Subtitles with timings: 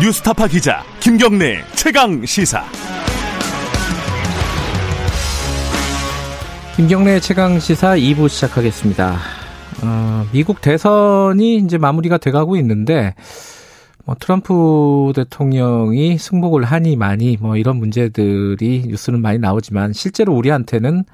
[0.00, 2.64] 뉴스타파 기자 김경래 최강 시사.
[6.74, 9.18] 김경래 최강 시사 2부 시작하겠습니다.
[9.84, 13.14] 어, 미국 대선이 이제 마무리가 돼가고 있는데
[14.06, 21.04] 뭐 트럼프 대통령이 승복을 하니 많이 뭐 이런 문제들이 뉴스는 많이 나오지만 실제로 우리한테는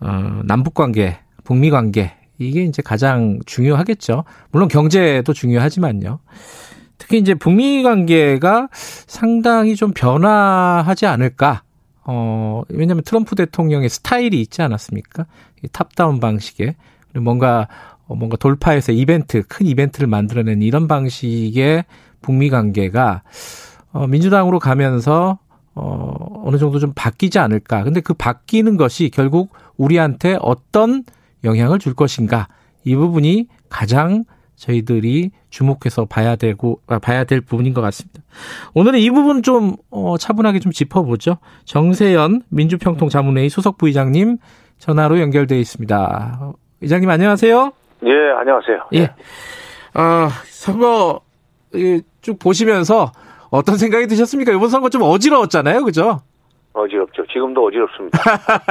[0.00, 4.24] 어, 남북 관계, 북미 관계 이게 이제 가장 중요하겠죠.
[4.50, 6.18] 물론 경제도 중요하지만요.
[7.04, 11.62] 특히 이제 북미 관계가 상당히 좀 변화하지 않을까.
[12.04, 15.26] 어, 왜냐면 트럼프 대통령의 스타일이 있지 않았습니까?
[15.72, 16.76] 탑다운 방식의
[17.16, 17.68] 뭔가
[18.06, 21.84] 어, 뭔가 돌파해서 이벤트, 큰 이벤트를 만들어낸 이런 방식의
[22.22, 23.22] 북미 관계가
[23.92, 25.38] 어, 민주당으로 가면서
[25.74, 27.84] 어, 어느 정도 좀 바뀌지 않을까.
[27.84, 31.04] 근데 그 바뀌는 것이 결국 우리한테 어떤
[31.44, 32.48] 영향을 줄 것인가.
[32.84, 34.24] 이 부분이 가장
[34.56, 38.22] 저희들이 주목해서 봐야 되고 아, 봐야 될 부분인 것 같습니다.
[38.74, 41.38] 오늘은 이 부분 좀 어, 차분하게 좀 짚어보죠.
[41.64, 44.38] 정세연 민주평통 자문회의 소속 부의장님
[44.78, 46.52] 전화로 연결돼 있습니다.
[46.80, 47.72] 의장님 안녕하세요.
[48.06, 48.78] 예, 안녕하세요.
[48.94, 49.10] 예.
[49.94, 51.20] 아, 선거
[52.20, 53.12] 쭉 보시면서
[53.50, 54.52] 어떤 생각이 드셨습니까?
[54.52, 56.20] 이번 선거 좀 어지러웠잖아요, 그죠?
[56.74, 57.24] 어지럽죠.
[57.32, 58.18] 지금도 어지럽습니다.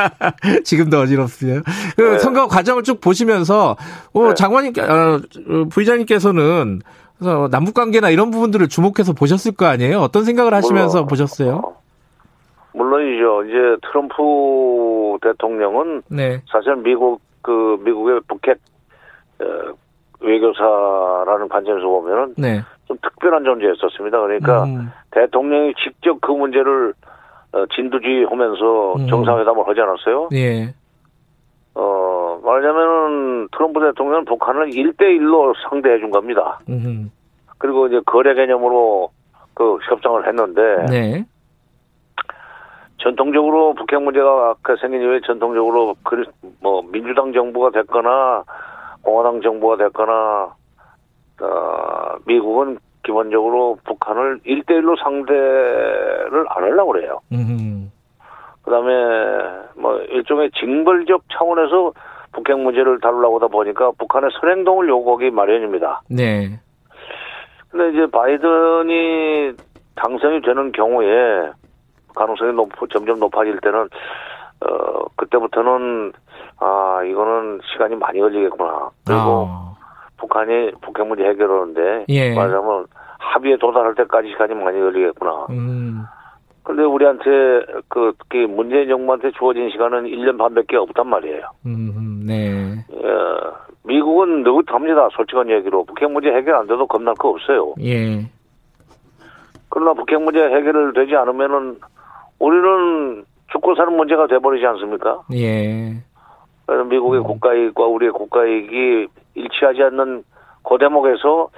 [0.64, 1.62] 지금도 어지럽어요.
[1.96, 2.20] 그 네.
[2.20, 3.78] 선거 과정을 쭉 보시면서
[4.14, 4.34] 어, 네.
[4.36, 6.82] 장관님, 어, 부의장님께서는
[7.18, 10.00] 그래서 남북 관계나 이런 부분들을 주목해서 보셨을 거 아니에요?
[10.00, 11.62] 어떤 생각을 하시면서 물론, 보셨어요?
[11.64, 11.82] 어,
[12.74, 13.44] 물론이죠.
[13.46, 16.42] 이제 트럼프 대통령은 네.
[16.52, 18.58] 사실 미국 그 미국의 북핵
[19.40, 19.74] 어,
[20.20, 22.62] 외교사라는 관점에서 보면은 네.
[22.88, 24.20] 좀 특별한 존재였었습니다.
[24.20, 24.92] 그러니까 음.
[25.12, 27.13] 대통령이 직접 그 문제를 어,
[27.76, 29.08] 진두지 하면서 음.
[29.08, 30.30] 정상회담을 하지 않았어요?
[30.34, 30.74] 예.
[31.76, 36.60] 어, 말하자면은 트럼프 대통령은 북한을 1대1로 상대해 준 겁니다.
[36.70, 37.12] 음.
[37.58, 39.10] 그리고 이제 거래 개념으로
[39.54, 40.86] 그 협상을 했는데.
[40.90, 41.26] 네.
[43.00, 46.24] 전통적으로 북핵 문제가 아까 생긴 이후에 전통적으로 그,
[46.62, 48.44] 뭐, 민주당 정부가 됐거나,
[49.02, 50.56] 공화당 정부가 됐거나,
[51.42, 57.20] 어, 미국은 기본적으로 북한을 1대1로 상대를 안 하려고 그래요.
[58.64, 58.94] 그 다음에
[59.76, 61.94] 뭐 일종의 징벌적 차원에서
[62.32, 66.02] 북핵 문제를 다루려고 하다 보니까 북한의 선행동을 요구하기 마련입니다.
[66.10, 66.60] 네.
[67.70, 69.54] 근데 이제 바이든이
[69.96, 71.52] 당선이 되는 경우에
[72.16, 73.90] 가능성이 높, 점점 높아질 때는
[74.62, 76.14] 어 그때부터는
[76.60, 78.90] 아 이거는 시간이 많이 걸리겠구나.
[79.06, 79.73] 그리고 어.
[80.24, 82.34] 북한이 북핵 문제 해결하는데 예.
[82.34, 82.86] 말하자면
[83.20, 85.48] 합의에 도달할 때까지 시간이 많이 걸리겠구나.
[85.50, 86.04] 음.
[86.64, 87.22] 근데 우리한테
[87.90, 91.42] 그 특히 문재인 정부한테 주어진 시간은 1년 반밖에 없단 말이에요.
[91.66, 92.86] 음, 네.
[92.94, 93.08] 예,
[93.84, 95.10] 미국은 느긋합니다.
[95.12, 97.74] 솔직한 얘기로 북핵 문제 해결 안 돼도 겁날 거 없어요.
[97.82, 98.26] 예.
[99.68, 101.80] 그러나 북핵 문제 해결되지 않으면은
[102.40, 105.22] 우리는 죽고 사는 문제가 돼버리지 않습니까?
[105.34, 105.98] 예.
[106.66, 107.24] 그래서 미국의 음.
[107.24, 110.24] 국가이익과 우리의 국가이익이 일치하지 않는
[110.64, 111.50] 그 대목에서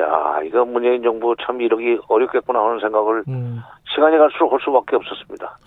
[0.00, 3.60] 야 이거 문재인 정부 참 이러기 어렵겠구나 하는 생각을 음.
[3.94, 5.58] 시간이 갈수록 할 수밖에 없었습니다.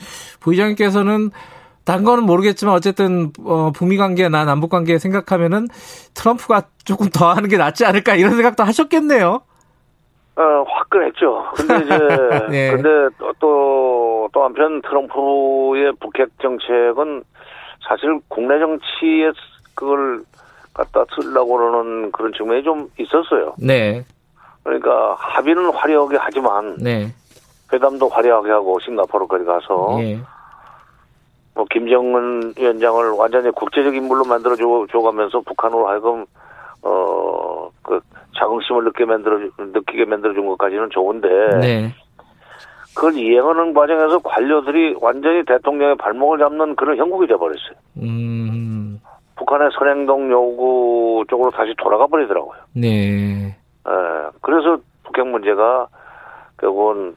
[0.41, 1.29] 부의장님께서는
[1.85, 5.67] 단 거는 모르겠지만 어쨌든 어, 북미 관계나 남북 관계 생각하면은
[6.15, 9.41] 트럼프가 조금 더 하는 게 낫지 않을까 이런 생각도 하셨겠네요.
[10.37, 11.45] 어, 화끈했죠.
[11.55, 11.97] 근데 이제
[12.49, 12.71] 네.
[12.71, 14.05] 근데 또 또
[14.35, 17.23] 또 한편 트럼프의 북핵 정책은
[17.87, 19.31] 사실 국내 정치에
[19.75, 20.23] 그걸
[20.75, 23.55] 갖다 쓰려고 그러는 그런 측면이 좀 있었어요.
[23.57, 24.03] 네.
[24.63, 27.07] 그러니까 합의는 화려하게 하지만 네.
[27.71, 30.19] 회담도 화려하게 하고 싱가포르까지 가서 네.
[31.53, 36.25] 뭐 김정은 위원장을 완전히 국제적 인물로 만들어 줘, 줘가면서 북한으로 하여금
[36.81, 38.01] 어그
[38.37, 41.29] 자긍심을 느끼게 만들어 느끼게 만들어 준 것까지는 좋은데
[41.61, 41.95] 네.
[42.93, 47.75] 그걸 이행하는 과정에서 관료들이 완전히 대통령의 발목을 잡는 그런 형국이 돼버렸어요.
[47.97, 48.74] 음.
[49.35, 52.57] 북한의 선행동 요구 쪽으로 다시 돌아가 버리더라고요.
[52.73, 53.47] 네.
[53.87, 55.87] 예, 그래서 북핵 문제가
[56.57, 57.15] 결국은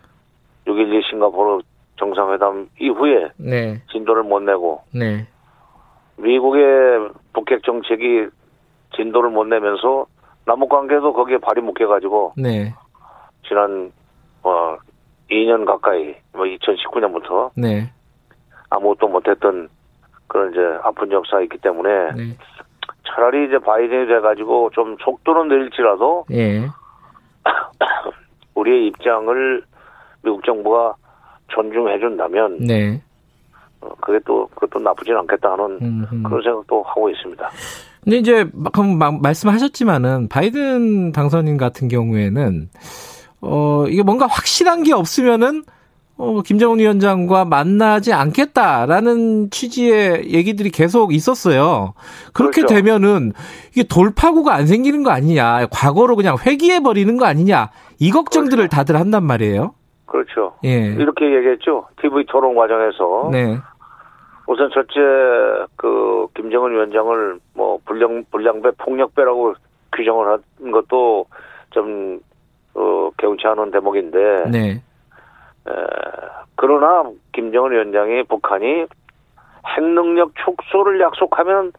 [0.66, 1.60] 6.12 싱가포르
[1.96, 3.81] 정상회담 이후에 네.
[3.90, 5.26] 진도를 못 내고 네.
[6.16, 8.28] 미국의 북핵 정책이
[8.96, 10.06] 진도를 못 내면서
[10.44, 12.72] 남북 관계도 거기에 발이 묶여가지고 네.
[13.46, 13.93] 지난
[14.43, 14.76] 어
[15.31, 17.90] 2년 가까이 뭐 2019년부터 네.
[18.70, 19.69] 아무것도 못했던
[20.28, 22.36] 그런 이제 아픈 역사가 있기 때문에 네.
[23.08, 26.69] 차라리 이제 바이든이 돼가지고 좀 속도는 내릴지라도 예.
[28.54, 29.62] 우리의 입장을
[30.22, 30.94] 미국 정부가
[31.48, 33.02] 존중해준다면 네.
[33.80, 36.22] 어, 그게 또 그것도 나쁘진 않겠다 하는 음흠.
[36.22, 37.50] 그런 생각도 하고 있습니다.
[38.04, 42.69] 근데 이제 막 말씀하셨지만은 바이든 당선인 같은 경우에는
[43.40, 45.62] 어, 이게 뭔가 확실한 게 없으면은
[46.19, 51.94] 어, 김정은 위원장과 만나지 않겠다라는 취지의 얘기들이 계속 있었어요.
[52.35, 52.75] 그렇게 그렇죠.
[52.75, 53.32] 되면은
[53.70, 55.69] 이게 돌파구가 안 생기는 거 아니냐.
[55.70, 57.70] 과거로 그냥 회귀해 버리는 거 아니냐.
[58.00, 58.76] 이 걱정들을 그렇죠.
[58.76, 59.75] 다들 한단 말이에요.
[60.06, 60.55] 그렇죠.
[60.65, 60.87] 예.
[60.87, 61.87] 이렇게 얘기했죠.
[62.03, 63.29] TV 토론 과정에서.
[63.31, 63.56] 네.
[64.49, 64.99] 우선 첫째
[65.76, 69.55] 그 김정은 위원장을 뭐 불량 불량배 폭력배라고
[69.94, 71.26] 규정을 한 것도
[71.70, 72.19] 좀
[72.75, 74.50] 어, 개운치 않은 대목인데.
[74.50, 74.82] 네.
[75.69, 75.73] 에,
[76.58, 78.87] 그러나 김정은 위원장이 북한이
[79.76, 81.72] 핵 능력 축소를 약속하면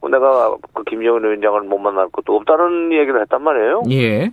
[0.00, 3.82] 뭐 내가 그 김정은 위원장을 못 만날 것도 없다는 얘기를 했단 말이에요.
[3.90, 4.30] 예.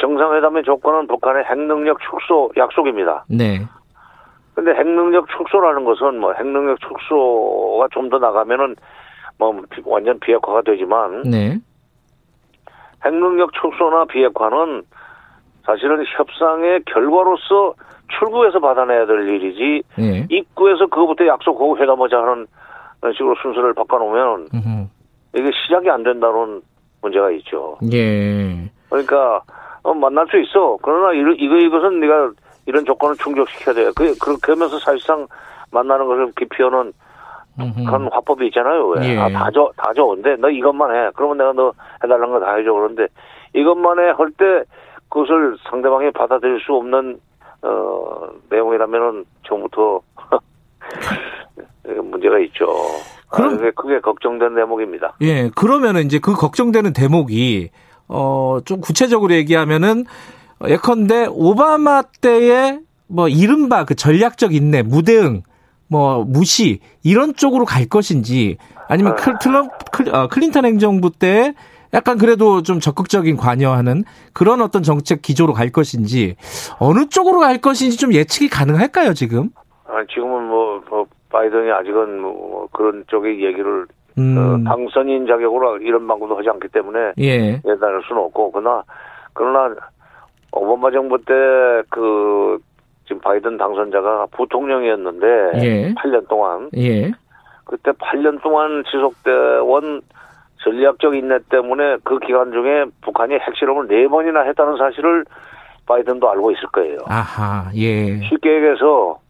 [0.00, 3.24] 정상회담의 조건은 북한의 핵 능력 축소 약속입니다.
[3.28, 3.60] 네.
[4.56, 8.74] 근데 핵 능력 축소라는 것은 뭐 핵 능력 축소가 좀 더 나가면은
[9.38, 11.58] 뭐 완전 비핵화가 되지만 네.
[13.04, 14.82] 핵 능력 축소나 비핵화는
[15.66, 17.74] 사실은 협상의 결과로서
[18.18, 20.26] 출구에서 받아내야 될 일이지 네.
[20.30, 22.46] 입구에서 그거부터 약속하고 회담하자 하는
[23.12, 24.86] 식으로 순서를 바꿔놓으면 음흠.
[25.36, 26.62] 이게 시작이 안 된다는
[27.02, 27.76] 문제가 있죠.
[27.92, 28.70] 예.
[28.88, 29.42] 그러니까
[29.82, 30.78] 어, 만날 수 있어.
[30.82, 32.30] 그러나 이 거 이것은 네가
[32.66, 33.90] 이런 조건을 충족시켜야 돼.
[33.96, 35.26] 그, 그렇게 하면서 사실상
[35.72, 36.92] 만나는 것을 기피하는
[37.86, 38.86] 그런 화법이 있잖아요.
[38.88, 39.08] 왜?
[39.10, 39.18] 예.
[39.18, 41.10] 아, 다 줘, 다 좋은데, 너 이것만 해.
[41.14, 41.72] 그러면 내가 너
[42.04, 42.72] 해달라는 거 다 해줘.
[42.72, 43.06] 그런데
[43.54, 44.10] 이것만 해.
[44.10, 44.64] 할 때
[45.16, 47.18] 그것을 상대방이 받아들일 수 없는,
[47.62, 50.02] 어, 내용이라면은 처음부터
[52.04, 52.66] 문제가 있죠.
[53.30, 55.16] 그럼, 아, 그게 걱정된 대목입니다.
[55.22, 55.48] 예.
[55.56, 57.70] 그러면은 이제 그 걱정되는 대목이,
[58.08, 60.04] 어, 좀 구체적으로 얘기하면은
[60.68, 65.42] 예컨대 오바마 때의 뭐 이른바 그 전략적 인내, 무대응,
[65.88, 68.58] 뭐 무시 이런 쪽으로 갈 것인지
[68.88, 71.54] 아니면 클, 트럼, 클, 어, 클린턴 행정부 때
[71.94, 76.36] 약간 그래도 좀 적극적인 관여하는 그런 어떤 정책 기조로 갈 것인지
[76.78, 79.50] 어느 쪽으로 갈 것인지 좀 예측이 가능할까요 지금?
[79.86, 83.86] 아, 지금은 뭐, 뭐 바이든이 아직은 뭐 그런 쪽의 얘기를
[84.18, 84.36] 음.
[84.38, 87.60] 어, 당선인 자격으로 이런 방법도 하지 않기 때문에 예.
[87.64, 88.82] 예단할 수는 없고 그러나
[89.34, 89.74] 그러나
[90.52, 91.34] 오바마 정부 때
[91.90, 92.58] 그
[93.06, 95.26] 지금 바이든 당선자가 부통령이었는데
[95.62, 95.94] 예.
[95.94, 97.12] 8년 동안 예.
[97.64, 100.02] 그때 8년 동안 지속돼온
[100.66, 105.24] 전략적 인내 때문에 그 기간 중에 북한이 핵실험을 네 번이나 했다는 사실을
[105.86, 106.98] 바이든도 알고 있을 거예요.
[107.06, 108.18] 아하, 예.
[108.28, 109.20] 쉽게 얘기해서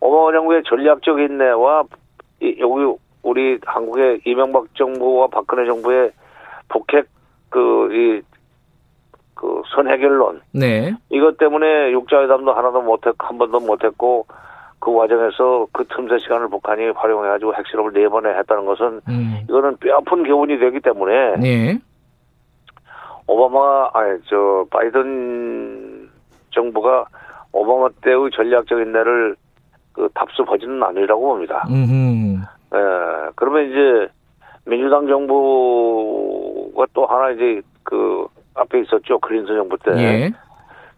[0.00, 1.84] 오바마 정부의 전략적 인내와
[2.42, 6.10] 여기 우리 한국의 이명박 정부와 박근혜 정부의
[6.68, 7.06] 북핵
[7.50, 8.22] 그이
[9.34, 10.40] 그 선해결론.
[10.52, 10.92] 네.
[11.10, 14.26] 이것 때문에 육자회담도 하나도 못했고 한 번도 못했고
[14.80, 19.40] 그 과정에서 그 틈새 시간을 북한이 활용해가지고 핵실험을 네 번에 했다는 것은 음.
[19.48, 21.78] 이거는 뼈아픈 교훈이 되기 때문에 네.
[23.26, 26.08] 오바마 아니 저 바이든
[26.50, 27.04] 정부가
[27.52, 29.36] 오바마 때의 전략적 인내를
[29.92, 31.66] 그 답습하지는 않으리라고 봅니다.
[31.68, 32.42] 음.
[32.74, 32.78] 예.
[33.36, 34.12] 그러면 이제
[34.64, 39.18] 민주당 정부가 또 하나 이제 그 앞에 있었죠.
[39.18, 39.92] 클린턴 정부 때.
[39.96, 40.32] 예.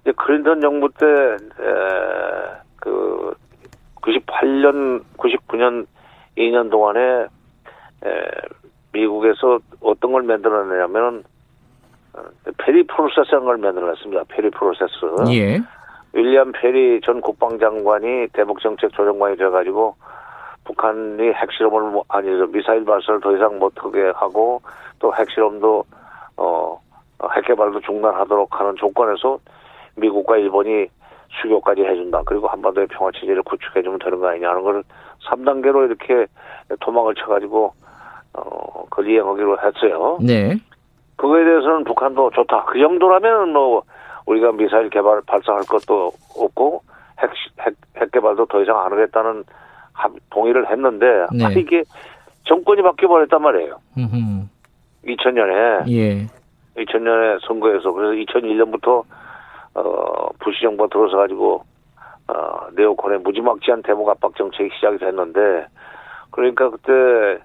[0.03, 1.37] 이제 클린턴 정부 때, 에,
[2.77, 3.35] 그,
[4.03, 5.87] 98년, 99년
[6.37, 8.09] 2년 동안에, 에,
[8.93, 11.25] 미국에서 어떤 걸 만들어내냐면은,
[12.15, 12.23] 어,
[12.59, 14.25] 페리 프로세스라는 걸 만들어냈습니다.
[14.29, 14.93] 페리 프로세스.
[15.33, 15.61] 예.
[16.13, 19.97] 윌리엄 페리 전 국방장관이 대북정책 조정관이 돼가지고
[20.65, 24.61] 북한이 핵실험을 뭐, 아니 미사일 발사를 더 이상 못하게 하고
[24.99, 25.85] 또 핵실험도
[26.37, 26.83] 어
[27.31, 29.39] 핵 개발도 중단하도록 하는 조건에서
[29.97, 30.89] 미국과 일본이
[31.41, 32.23] 수교까지 해준다.
[32.27, 34.83] 그리고 한반도의 평화 체제를 구축해주면 되는 거 아니냐는 걸
[35.29, 36.27] 3단계로 이렇게
[36.81, 37.73] 도망을 쳐가지고
[38.35, 40.19] 어 그걸 이행하기로 했어요.
[40.21, 40.57] 네.
[41.17, 42.65] 그거에 대해서는 북한도 좋다.
[42.65, 43.83] 그 정도라면 뭐
[44.27, 46.83] 우리가 미사일 개발 발사할 것도 없고
[47.21, 49.45] 핵, 핵, 핵 개발도 더 이상 안 하겠다는
[50.31, 51.45] 동의를 했는데 네.
[51.45, 51.85] 아, 이게
[52.45, 53.79] 정권이 바뀌어 버렸단 말이에요.
[53.99, 54.47] 음흠.
[55.07, 56.27] 2000년에 예.
[56.77, 59.05] 2000년에 선거에서 그래서 2001년부터
[59.75, 61.65] 어 부시 정부가 들어서 가지고
[62.29, 65.67] 어 네오콘의 무지막지한 대목 압박 정책이 시작이 됐는데
[66.31, 67.39] 그러니까 그때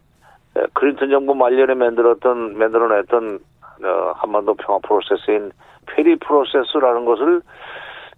[0.73, 3.39] 클린턴 정부 말년에 만들었던 만들어냈던
[3.83, 5.51] 어, 한반도 평화 프로세스인
[5.85, 7.41] 페리 프로세스라는 것을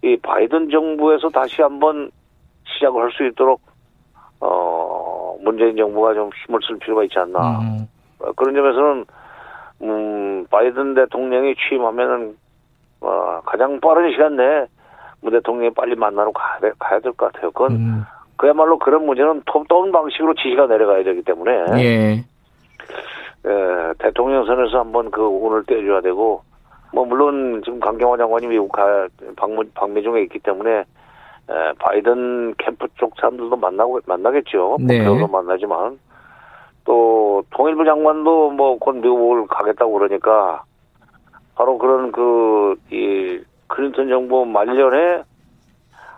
[0.02, 2.10] 이 바이든 정부에서 다시 한번
[2.64, 3.60] 시작을 할 수 있도록
[4.40, 7.86] 어 문재인 정부가 좀 힘을 쓸 필요가 있지 않나 음.
[8.20, 9.04] 어, 그런 점에서는
[9.82, 12.36] 음, 바이든 대통령이 취임하면은,
[13.00, 14.66] 어, 가장 빠른 시간 내에
[15.22, 17.50] 문 대통령이 빨리 만나러 가야, 돼, 가야 될 것 같아요.
[17.50, 18.04] 그건, 음.
[18.36, 21.52] 그야말로 그런 문제는 톱다운 방식으로 지시가 내려가야 되기 때문에.
[21.78, 22.24] 예.
[23.46, 26.42] 예, 대통령 선에서 한번 그 운을 떼줘야 되고,
[26.92, 32.86] 뭐 물론 지금 강경화 장관이 미국 가 방문 방미 중에 있기 때문에 에, 바이든 캠프
[32.96, 34.78] 쪽 사람들도 만나고 만나겠죠.
[34.80, 35.04] 네.
[35.04, 35.98] 도 만나지만
[36.84, 40.64] 또 통일부 장관도 뭐 곧 미국을 가겠다고 그러니까
[41.60, 45.22] 바로 그런 그 이 클린턴 정부 말년에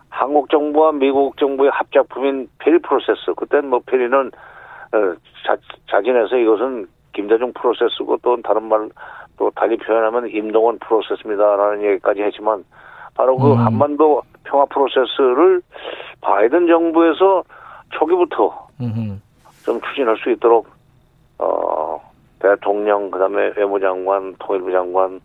[0.08, 4.30] 한국 정부와 미국 정부의 합작품인 페리 프로세스 그땐 뭐 페리는
[4.92, 5.56] 어, 자,
[5.90, 8.88] 자진해서 이것은 김대중 프로세스고 또 다른 말
[9.38, 12.64] 또 달리 표현하면 임동원 프로세스입니다라는 얘기까지 했지만
[13.14, 13.58] 바로 그 음.
[13.58, 15.62] 한반도 평화 프로세스를
[16.20, 17.42] 바이든 정부에서
[17.90, 19.18] 초기부터 음흠.
[19.64, 20.68] 좀 추진할 수 있도록
[21.38, 22.00] 어
[22.38, 25.20] 대통령 그다음에 외무장관 통일부 장관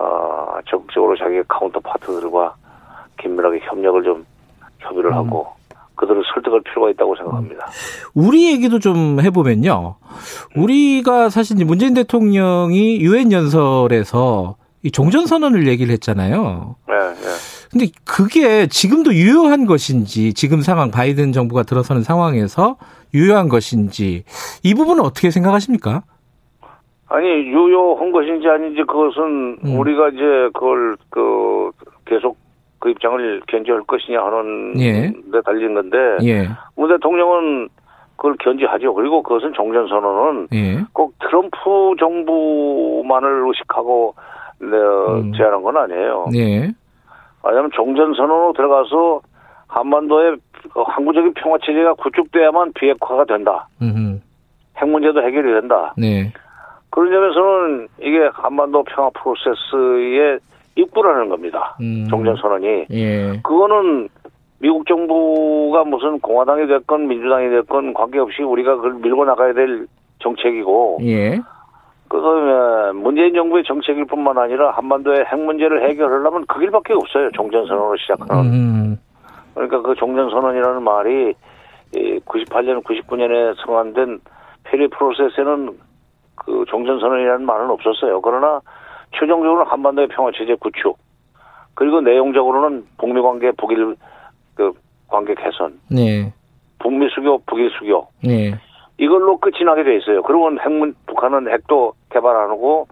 [0.00, 2.54] 어 적극적으로 자기 counterpart들과
[3.20, 4.24] 긴밀하게 협력을 좀
[4.78, 5.16] 협의를 음.
[5.16, 5.46] 하고
[5.96, 7.66] 그들을 설득할 필요가 있다고 생각합니다.
[8.14, 9.96] 우리 얘기도 좀 해보면요.
[10.56, 16.76] 우리가 사실 문재인 대통령이 유엔 연설에서 이 종전 선언을 얘기를 했잖아요.
[16.88, 17.60] 예, 예.
[17.70, 22.76] 근데 그게 지금도 유효한 것인지 지금 상황 바이든 정부가 들어서는 상황에서
[23.12, 24.24] 유효한 것인지
[24.62, 26.02] 이 부분은 어떻게 생각하십니까?
[27.10, 29.78] 아니 유효한 것인지 아닌지 그것은 음.
[29.78, 30.20] 우리가 이제
[30.54, 31.70] 그걸 그
[32.04, 32.38] 계속
[32.78, 35.12] 그 입장을 견지할 것이냐 하는 예.
[35.32, 36.48] 데 달린 건데 예.
[36.76, 37.68] 문 대통령은
[38.16, 38.94] 그걸 견지하죠.
[38.94, 40.84] 그리고 그것은 종전 선언은 예.
[40.92, 44.14] 꼭 트럼프 정부만을 의식하고
[44.60, 45.32] 네, 음.
[45.32, 46.26] 제안한 건 아니에요.
[46.36, 46.70] 예.
[47.42, 49.20] 왜냐하면 종전 선언으로 들어가서
[49.66, 50.36] 한반도의
[50.72, 53.66] 그 항구적인 평화 체제가 구축돼야만 비핵화가 된다.
[53.82, 54.22] 음.
[54.76, 55.92] 핵 문제도 해결이 된다.
[55.96, 56.32] 네.
[56.90, 60.38] 그런 점에서는 이게 한반도 평화 프로세스의
[60.76, 61.76] 입구라는 겁니다.
[61.80, 62.06] 음.
[62.08, 62.86] 종전 선언이.
[62.90, 63.40] 예.
[63.42, 64.08] 그거는
[64.58, 69.86] 미국 정부가 무슨 공화당이 됐건 민주당이 됐건 관계없이 우리가 그걸 밀고 나가야 될
[70.18, 71.40] 정책이고 예.
[72.08, 77.30] 그다음에 문재인 정부의 정책일 뿐만 아니라 한반도의 핵 문제를 해결하려면 그 길밖에 없어요.
[77.30, 78.52] 종전선언으로 시작하는.
[78.52, 78.98] 음.
[79.54, 81.34] 그러니까 그 종전선언이라는 말이
[81.92, 84.20] 98년, 99년에 성안된
[84.64, 85.70] 페리 프로세스에는
[86.44, 88.20] 그 종전선언이라는 말은 없었어요.
[88.20, 88.60] 그러나
[89.12, 90.98] 최종적으로는 한반도의 평화 체제 구축
[91.74, 93.96] 그리고 내용적으로는 북미 관계 북일
[94.54, 94.72] 그
[95.08, 96.32] 관계 개선, 네.
[96.78, 98.52] 북미 수교, 북일 수교 네.
[98.98, 100.22] 이걸로 끝이 나게 돼 있어요.
[100.22, 102.86] 그러면 핵문 북한은 핵도 개발 안 하고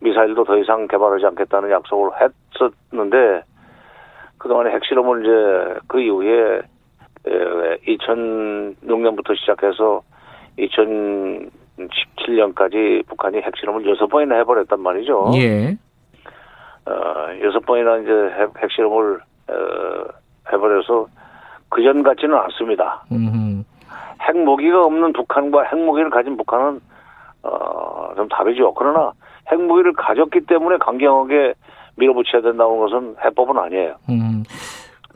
[0.00, 3.42] 미사일도 더 이상 개발하지 않겠다는 약속을 했었는데
[4.38, 6.60] 그동안에 핵실험을 이제 그 이후에
[7.86, 10.02] 2006년부터 시작해서
[11.78, 15.32] 2017년까지 북한이 핵실험을 여섯 번이나 해버렸단 말이죠.
[15.36, 15.76] 예.
[16.86, 16.92] 어,
[17.42, 19.54] 여섯 번이나 이제 핵, 핵실험을 어,
[20.52, 21.06] 해버려서
[21.68, 23.04] 그전 같지는 않습니다.
[23.12, 23.64] 음.
[24.22, 26.80] 핵무기가 없는 북한과 핵무기를 가진 북한은
[27.42, 28.74] 어, 좀 다르죠.
[28.74, 29.12] 그러나
[29.50, 31.54] 핵무기를 가졌기 때문에 강경하게
[31.96, 33.96] 밀어붙여야 된다는 것은 해법은 아니에요.
[34.10, 34.42] 음.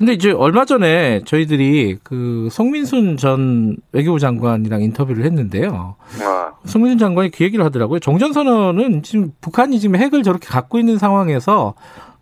[0.01, 5.95] 근데 이제 얼마 전에 저희들이 그 송민순 전 외교부 장관이랑 인터뷰를 했는데요.
[6.25, 7.99] 어, 송민순 장관이 그 얘기를 하더라고요.
[7.99, 11.75] 종전선언은 지금 북한이 지금 핵을 저렇게 갖고 있는 상황에서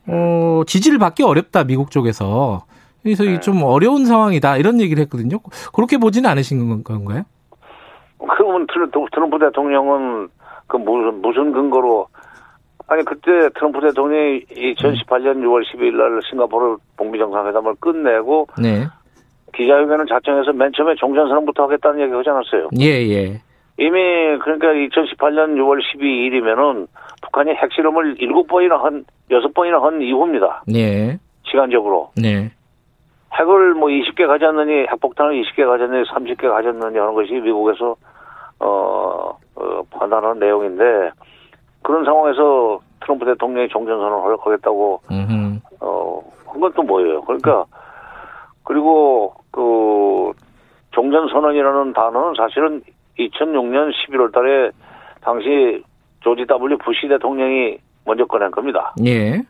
[0.09, 2.65] 어, 지지를 받기 어렵다 미국 쪽에서.
[3.05, 3.35] 그래서 네.
[3.35, 5.39] 이좀 어려운 상황이다 이런 얘기를 했거든요.
[5.73, 7.23] 그렇게 보지는 않으신 건가요?
[8.19, 10.29] 트럼- 트럼프 대통령은
[10.67, 12.09] 그 무슨 무슨 근거로
[12.89, 18.87] 아니 그때 트럼프 대통령이 2018년 6월 12일 날 싱가포르 북미 정상회담을 끝내고 네.
[19.55, 22.69] 기자회견을 자청해서 맨 처음에 종전선언부터 하겠다는 얘기 하지 않았어요.
[22.81, 23.43] 예, 예.
[23.79, 26.87] 이미 그러니까 2018년 6월 12일이면은
[27.23, 30.63] 북한이 핵실험을 7번이나 한 6번이나 한 이후입니다.
[30.67, 31.19] 네.
[31.45, 32.11] 시간적으로.
[32.17, 32.51] 네.
[33.35, 37.97] 핵을 뭐 20개 가졌느니 핵폭탄을 20개 가졌느니 30개 가졌느니 하는 것이 미국에서
[38.61, 41.11] 어, 어 판단하는 내용인데
[41.89, 45.59] 그런 상황에서 트럼프 대통령이 종전선언을 하겠다고 음.
[45.81, 46.21] 어
[46.53, 47.23] 그건 또 뭐예요?
[47.23, 47.65] 그러니까
[48.63, 50.33] 그리고 그
[50.91, 52.83] 종전선언이라는 단어는 사실은
[53.19, 54.71] 2006년 11월 달에
[55.23, 55.83] 당시
[56.21, 58.93] 조지 W 부시 대통령이 먼저 꺼낸 겁니다.
[59.07, 59.41] 예.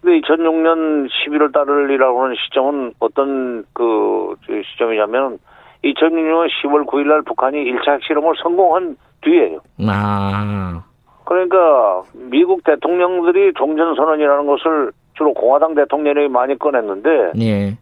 [0.00, 4.36] 근데 2006년 11월 달이라고 하는 시점은 어떤 그
[4.72, 5.38] 시점이냐면
[5.84, 9.60] 2006년 10월 9일 날 북한이 1차 핵실험을 성공한 뒤에요.
[9.86, 10.82] 아.
[11.24, 17.78] 그러니까 미국 대통령들이 종전 선언이라는 것을 주로 공화당 대통령이 많이 꺼냈는데 예.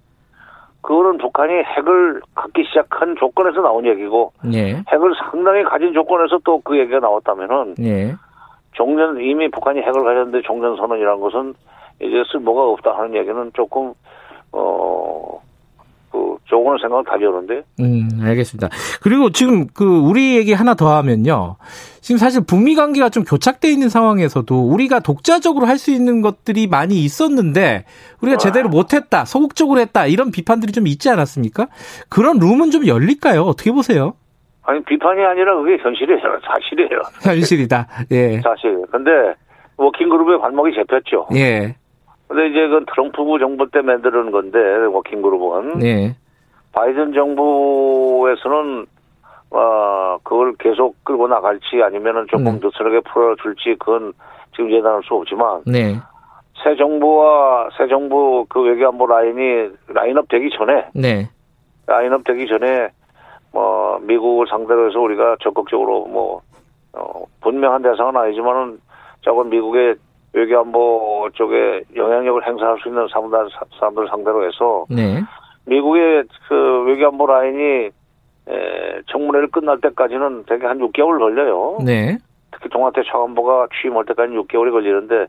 [0.83, 4.83] 그거는 북한이 핵을 갖기 시작한 조건에서 나온 얘기고 예.
[4.89, 8.15] 핵을 상당히 가진 조건에서 또 그 얘기가 나왔다면은 예.
[8.73, 11.55] 종전 이미 북한이 핵을 가졌는데 종전 선언이라는 것은
[12.01, 13.93] 이제 쓸모가 없다 하는 얘기는 조금
[14.51, 15.32] 어그
[16.53, 17.63] 저거는 생각 답이 오는데.
[17.81, 18.69] 음, 알겠습니다.
[19.03, 21.57] 그리고 지금 그 우리 얘기 하나 더 하면요.
[22.03, 26.97] 지금 사실 북미 관계가 좀 교착돼 있는 상황에서도 우리가 독자적으로 할 수 있는 것들이 많이
[27.03, 27.85] 있었는데
[28.21, 31.67] 우리가 제대로 못했다, 소극적으로 했다 이런 비판들이 좀 있지 않았습니까?
[32.09, 33.43] 그런 룸은 좀 열릴까요?
[33.43, 34.13] 어떻게 보세요?
[34.65, 37.01] 아니 비판이 아니라 그게 현실이에요, 사실이에요.
[37.25, 37.89] 현실이다.
[38.13, 38.41] 예.
[38.43, 38.85] 사실.
[38.93, 39.11] 근데
[39.79, 41.27] 워킹그룹의 발목이 잡혔죠.
[41.35, 41.75] 예.
[42.29, 44.59] 근데 이제 그 트럼프 정부 때 만드는 건데
[44.93, 45.83] 워킹그룹은.
[45.85, 46.15] 예.
[46.73, 48.87] 바이든 정부에서는
[49.51, 52.61] 어, 그걸 계속 끌고 나갈지 아니면은 조금 음.
[52.63, 54.13] 느슨하게 풀어줄지 그건
[54.57, 55.95] 지금 예단할 수 없지만 네.
[56.63, 61.29] 새 정부와 새 정부 그 외교안보 라인이 라인업 되기 전에 네.
[61.87, 62.89] 라인업 되기 전에
[63.53, 66.41] 뭐 미국을 상대로 해서 우리가 적극적으로 뭐
[66.95, 68.79] 어, 분명한 대상은 아니지만은
[69.23, 69.97] 저건 미국의
[70.33, 73.49] 외교안보 쪽에 영향력을 행사할 수 있는 사람들,
[73.79, 75.23] 사람들 상대로 해서 네.
[75.67, 77.91] 미국의 그 외교안보 라인이
[78.49, 81.79] 에, 청문회를 끝날 때까지는 되게 한 6개월 걸려요.
[81.85, 82.19] 네.
[82.51, 85.27] 특히 동아태 차관보가 취임할 때까지 6개월이 걸리는데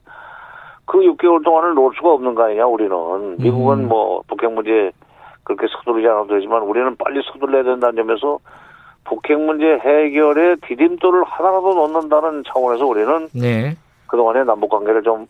[0.86, 3.88] 그 6개월 동안을 놓을 수가 없는 거 아니냐 우리는 미국은 음.
[3.88, 4.92] 뭐 북핵 문제
[5.44, 8.40] 그렇게 서두르지 않아도 되지만 우리는 빨리 서둘러야 된다는 점에서
[9.06, 13.76] 북핵 문제 해결에 디딤돌을 하나라도 놓는다는 차원에서 우리는 네.
[14.08, 15.28] 그동안의 남북 관계를 좀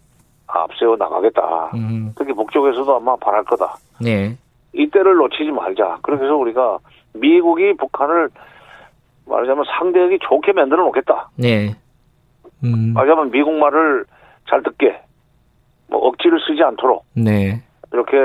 [0.48, 1.72] 앞세워 나가겠다.
[1.76, 2.14] 음.
[2.18, 3.76] 특히 북쪽에서도 아마 바랄 거다.
[4.02, 4.38] 네.
[4.74, 6.00] 이때를 놓치지 말자.
[6.10, 6.80] 해서 우리가
[7.14, 8.30] 미국이 북한을
[9.26, 11.30] 말하자면 상대하기 좋게 만들어 놓겠다.
[11.38, 11.76] 네.
[12.64, 12.94] 음.
[12.94, 14.06] 말하자면 미국 말을
[14.50, 15.00] 잘 듣게
[15.88, 17.06] 뭐 억지를 쓰지 않도록.
[17.16, 17.62] 네.
[17.92, 18.18] 이렇게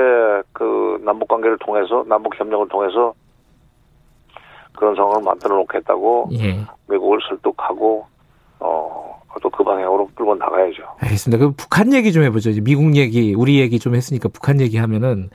[0.51, 3.13] 그 남북 관계를 통해서 남북 협력을 통해서
[4.75, 6.65] 그런 상황을 만들어 놓겠다고 예.
[6.87, 8.07] 미국을 설득하고
[8.59, 9.08] 어
[9.41, 10.83] 또 그 방향으로 끌고 나가야죠.
[10.99, 11.43] 알겠습니다.
[11.45, 12.51] 그 북한 얘기 좀 해보죠.
[12.63, 15.29] 미국 얘기, 우리 얘기 좀 했으니까 북한 얘기 하면은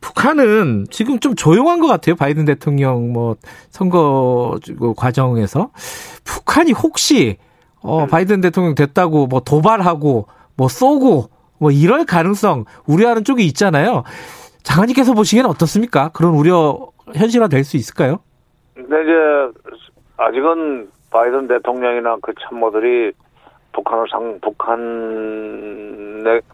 [0.00, 2.16] 북한은 지금 좀 조용한 것 같아요.
[2.16, 3.36] 바이든 대통령 뭐
[3.70, 4.58] 선거
[4.96, 5.70] 과정에서
[6.24, 7.36] 북한이 혹시
[7.82, 8.06] 어 음.
[8.08, 10.26] 바이든 대통령 됐다고 뭐 도발하고
[10.56, 14.02] 뭐 쏘고 뭐 이럴 가능성 우려하는 쪽이 있잖아요.
[14.62, 16.08] 장관님께서 보시기엔 어떻습니까?
[16.08, 18.18] 그런 우려 현실화 될 수 있을까요?
[18.74, 19.12] 근데 이제
[20.16, 23.12] 아직은 바이든 대통령이나 그 참모들이
[23.78, 24.80] 북한을 상 북한의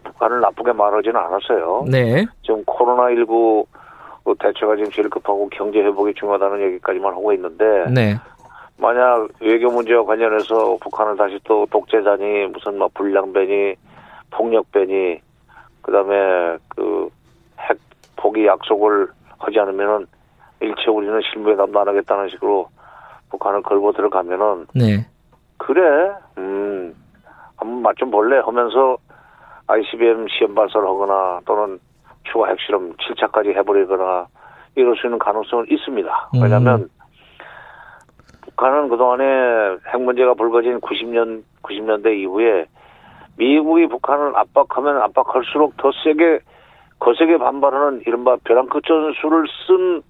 [0.03, 1.85] 북한을 나쁘게 말하지는 않았어요.
[1.89, 2.25] 네.
[2.43, 3.65] 지금 코로나 19
[4.39, 7.85] 대처가 지금 제일 급하고 경제 회복이 중요하다는 얘기까지만 하고 있는데.
[7.93, 8.15] 네.
[8.77, 13.75] 만약 외교 문제와 관련해서 북한을 다시 또 독재자니 무슨 막 불량배니
[14.31, 15.21] 폭력배니
[15.81, 17.09] 그다음에 그
[17.69, 17.77] 핵
[18.15, 19.07] 포기 약속을
[19.39, 20.07] 하지 않으면은
[20.59, 22.69] 일체 우리는 실무회담도 안 하겠다는 식으로
[23.29, 25.05] 북한을 걸고 들어가면은 네.
[25.57, 26.64] 그래 음
[27.65, 28.97] 한번 맛 좀 볼래 하면서
[29.67, 31.79] ICBM 시험 발사를 하거나 또는
[32.23, 34.27] 추가 핵실험 7차까지 해버리거나
[34.75, 36.29] 이럴 수 있는 가능성은 있습니다.
[36.35, 36.43] 음.
[36.43, 36.89] 왜냐하면 음.
[38.41, 39.23] 북한은 그동안에
[39.91, 42.67] 핵 문제가 불거진 90년 90년대 이후에
[43.37, 46.39] 미국이 북한을 압박하면 압박할수록 더 세게
[46.99, 50.01] 거세게 반발하는 이른바 벼랑끝 전술을 쓴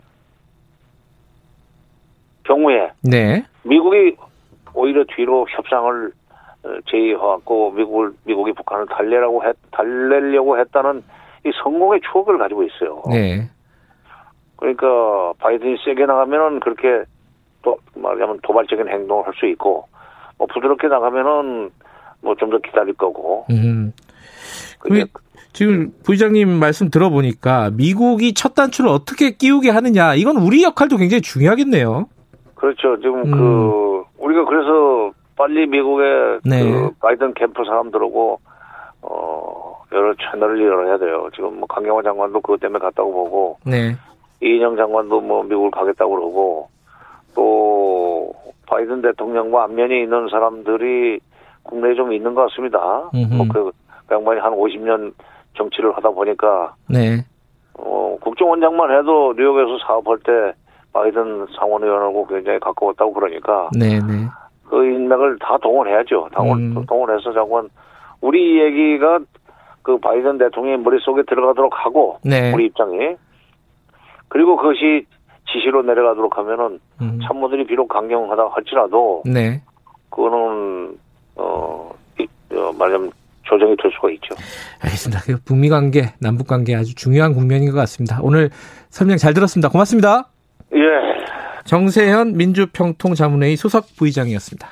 [2.43, 3.43] 경우에 네.
[3.63, 4.15] 미국이
[4.73, 6.24] 오히려 뒤로 협상을 어,
[6.89, 11.03] 제의해왔고 미국을 미국이 북한을 달래라고 했 달래려고 했다는
[11.45, 13.03] 이 성공의 추억을 가지고 있어요.
[13.09, 13.49] 네.
[14.57, 17.03] 그러니까 바이든이 세게 나가면은 그렇게
[17.61, 19.87] 또 말하자면 도발적인 행동을 할 수 있고
[20.37, 21.69] 뭐 부드럽게 나가면은
[22.21, 23.45] 뭐 좀 더 기다릴 거고.
[23.51, 23.93] 음.
[24.79, 25.05] 그
[25.53, 32.07] 지금 부의장님 말씀 들어보니까 미국이 첫 단추를 어떻게 끼우게 하느냐 이건 우리 역할도 굉장히 중요하겠네요.
[32.55, 32.97] 그렇죠.
[32.97, 33.31] 지금 음.
[33.31, 34.71] 그 우리가 그래서
[35.35, 36.63] 빨리 미국의 네.
[36.63, 38.39] 그 바이든 캠프 사람들하고
[39.01, 41.29] 어 여러 채널을 열어야 돼요.
[41.35, 43.95] 지금 뭐 강경화 장관도 그것 때문에 갔다고 보고 네.
[44.41, 46.69] 이인영 장관도 뭐 미국을 가겠다고 그러고
[47.35, 48.33] 또
[48.67, 51.19] 바이든 대통령과 안면이 있는 사람들이
[51.63, 53.09] 국내에 좀 있는 것 같습니다.
[53.37, 53.71] 뭐그
[54.11, 55.13] 양반이 한 50년
[55.57, 57.25] 정치를 하다 보니까 네.
[57.77, 60.53] 어, 국정원장만 해도 뉴욕에서 사업할 때
[60.93, 64.27] 바이든 상원 의원하고 굉장히 가까웠다고 그러니까 네네.
[64.75, 64.85] 네.
[64.85, 66.29] 그 인맥을 다 동원해야죠.
[66.33, 66.85] 동원 음.
[66.85, 67.69] 동원해서 자관
[68.21, 69.19] 우리 얘기가
[69.81, 72.51] 그 바이든 대통령의 머릿속에 들어가도록 하고 네.
[72.53, 73.15] 우리 입장이
[74.27, 75.05] 그리고 그것이
[75.51, 77.19] 지시로 내려가도록 하면은 음.
[77.25, 79.61] 참모들이 비록 강경하다 할지라도 네.
[80.09, 80.97] 그거는
[81.35, 81.91] 어,
[82.51, 83.11] 어 말하자면
[83.43, 84.35] 조정이 될 수가 있죠.
[84.81, 85.21] 알겠습니다.
[85.23, 88.19] 그 북미 관계, 남북 관계 아주 중요한 국면인 것 같습니다.
[88.23, 88.49] 오늘
[88.89, 89.69] 설명 잘 들었습니다.
[89.69, 90.29] 고맙습니다.
[90.73, 91.14] 예.
[91.65, 94.69] 정세현 민주평통자문회의 소석 부의장이었습니다.